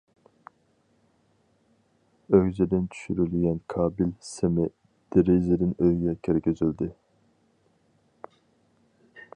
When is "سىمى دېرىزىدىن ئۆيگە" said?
4.29-6.17